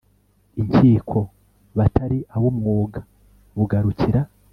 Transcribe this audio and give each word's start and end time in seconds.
inkiko 0.61 1.19
batari 1.77 2.19
ab 2.35 2.43
umwuga 2.49 2.99
bugarukira 3.57 4.21